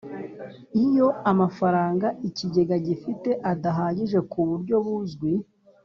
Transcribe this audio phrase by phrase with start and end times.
[0.85, 5.31] Iyo amafaranga Ikigega gifite adahagije ku buryo buzwi